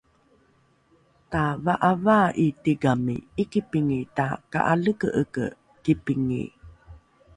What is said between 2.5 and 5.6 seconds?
tigami ’ikipingi taka’aleke’eke